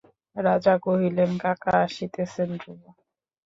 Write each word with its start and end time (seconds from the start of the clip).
রাজা 0.35 0.73
কহিলেন 0.85 1.31
কাকা 1.37 1.73
আসিতেছেন 1.85 2.49
ধ্রুব। 2.59 2.81